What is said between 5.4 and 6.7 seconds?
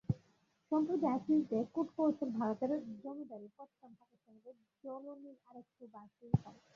আরেকটু বাড়াতেই পারে।